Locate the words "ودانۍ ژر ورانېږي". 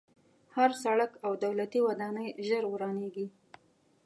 1.87-3.27